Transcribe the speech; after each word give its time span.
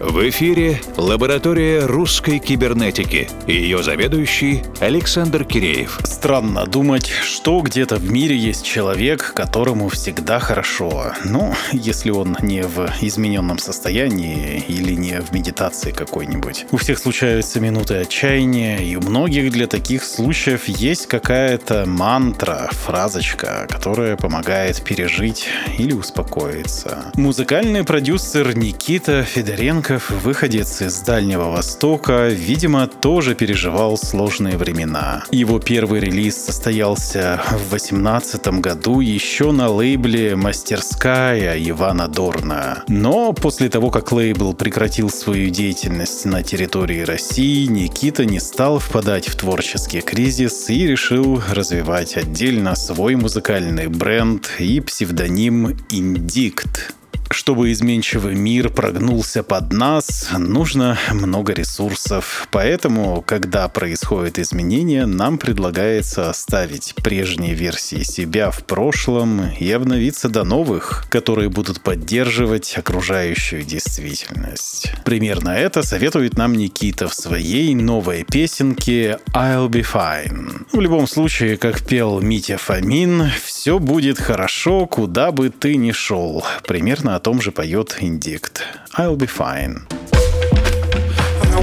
В 0.00 0.28
эфире 0.28 0.80
лаборатория 0.96 1.84
русской 1.84 2.38
кибернетики 2.38 3.28
и 3.48 3.52
ее 3.54 3.82
заведующий 3.82 4.62
Александр 4.78 5.44
Киреев. 5.44 5.98
Странно 6.04 6.66
думать, 6.66 7.08
что 7.08 7.60
где-то 7.62 7.96
в 7.96 8.08
мире 8.08 8.36
есть 8.36 8.64
человек, 8.64 9.32
которому 9.34 9.88
всегда 9.88 10.38
хорошо. 10.38 11.14
Ну, 11.24 11.52
если 11.72 12.10
он 12.10 12.36
не 12.42 12.62
в 12.62 12.88
измененном 13.00 13.58
состоянии 13.58 14.62
или 14.68 14.94
не 14.94 15.20
в 15.20 15.32
медитации 15.32 15.90
какой-нибудь. 15.90 16.66
У 16.70 16.76
всех 16.76 17.00
случаются 17.00 17.58
минуты 17.58 17.96
отчаяния, 17.96 18.78
и 18.78 18.94
у 18.94 19.00
многих 19.00 19.50
для 19.50 19.66
таких 19.66 20.04
случаев 20.04 20.68
есть 20.68 21.08
какая-то 21.08 21.86
мантра, 21.86 22.68
фразочка, 22.70 23.66
которая 23.68 24.16
помогает 24.16 24.80
пережить 24.80 25.48
или 25.76 25.92
успокоиться. 25.92 27.10
Музыкальный 27.14 27.82
продюсер 27.82 28.56
Никита 28.56 29.24
Федоренко 29.24 29.87
Новиков, 29.88 30.10
выходец 30.22 30.82
из 30.82 31.00
Дальнего 31.00 31.44
Востока, 31.44 32.28
видимо, 32.28 32.86
тоже 32.86 33.34
переживал 33.34 33.96
сложные 33.96 34.58
времена. 34.58 35.24
Его 35.30 35.60
первый 35.60 36.00
релиз 36.00 36.36
состоялся 36.36 37.40
в 37.50 37.70
2018 37.70 38.48
году 38.60 39.00
еще 39.00 39.50
на 39.50 39.70
лейбле 39.70 40.36
«Мастерская» 40.36 41.56
Ивана 41.58 42.06
Дорна. 42.06 42.84
Но 42.88 43.32
после 43.32 43.70
того, 43.70 43.90
как 43.90 44.12
лейбл 44.12 44.52
прекратил 44.52 45.08
свою 45.08 45.48
деятельность 45.48 46.26
на 46.26 46.42
территории 46.42 47.00
России, 47.00 47.66
Никита 47.66 48.26
не 48.26 48.40
стал 48.40 48.80
впадать 48.80 49.28
в 49.28 49.36
творческий 49.36 50.02
кризис 50.02 50.68
и 50.68 50.86
решил 50.86 51.42
развивать 51.50 52.16
отдельно 52.18 52.74
свой 52.74 53.14
музыкальный 53.14 53.86
бренд 53.86 54.50
и 54.58 54.80
псевдоним 54.80 55.78
«Индикт». 55.88 56.97
Чтобы 57.30 57.72
изменчивый 57.72 58.34
мир 58.34 58.70
прогнулся 58.70 59.42
под 59.42 59.72
нас, 59.72 60.28
нужно 60.36 60.98
много 61.12 61.52
ресурсов. 61.52 62.48
Поэтому, 62.50 63.22
когда 63.22 63.68
происходят 63.68 64.38
изменения, 64.38 65.06
нам 65.06 65.38
предлагается 65.38 66.30
оставить 66.30 66.94
прежние 66.96 67.54
версии 67.54 68.02
себя 68.02 68.50
в 68.50 68.64
прошлом 68.64 69.50
и 69.50 69.70
обновиться 69.70 70.28
до 70.28 70.44
новых, 70.44 71.06
которые 71.10 71.50
будут 71.50 71.80
поддерживать 71.82 72.76
окружающую 72.76 73.62
действительность. 73.62 74.92
Примерно 75.04 75.50
это 75.50 75.82
советует 75.82 76.36
нам 76.36 76.54
Никита 76.54 77.08
в 77.08 77.14
своей 77.14 77.74
новой 77.74 78.24
песенке 78.24 79.18
«I'll 79.34 79.68
be 79.68 79.84
fine». 79.84 80.66
В 80.72 80.80
любом 80.80 81.06
случае, 81.06 81.56
как 81.56 81.82
пел 81.82 82.20
Митя 82.20 82.56
Фомин, 82.56 83.30
все 83.44 83.78
будет 83.78 84.18
хорошо, 84.18 84.86
куда 84.86 85.32
бы 85.32 85.50
ты 85.50 85.76
ни 85.76 85.92
шел. 85.92 86.44
Примерно 86.66 87.17
о 87.18 87.20
том 87.20 87.42
же 87.42 87.50
поет 87.50 87.96
Индикт. 87.98 88.62
I'll 88.96 89.16
be 89.16 89.26
fine. 89.26 89.82
I 91.42 91.60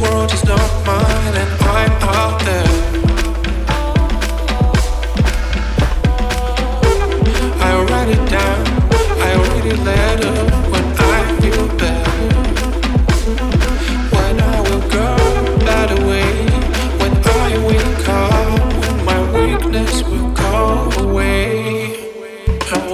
world 0.00 0.32
is 0.32 0.44
not 0.44 0.70
mine 0.86 1.34
and 1.34 1.67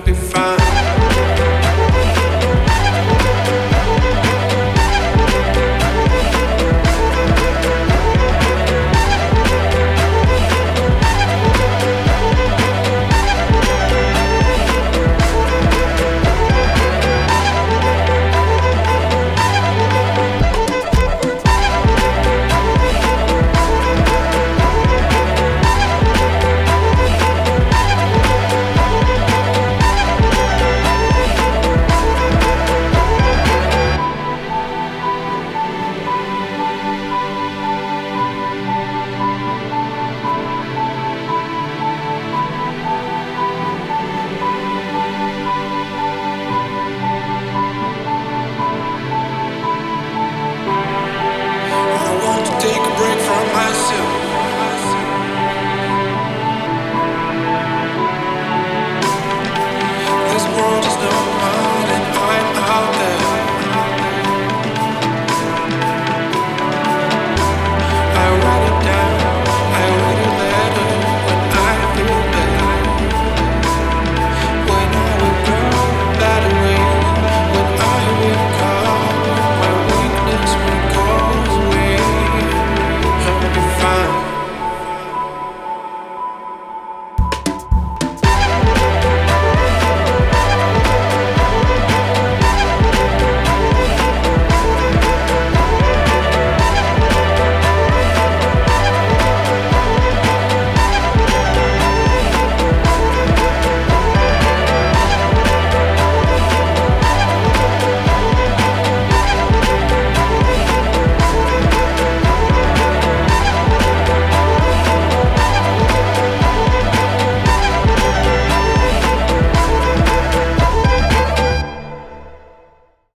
be 0.05 0.13
fine. 0.13 0.94